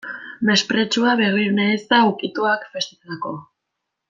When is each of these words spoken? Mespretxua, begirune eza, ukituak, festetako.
Mespretxua, 0.49 1.13
begirune 1.19 1.67
eza, 1.75 2.01
ukituak, 2.15 2.67
festetako. 2.75 3.37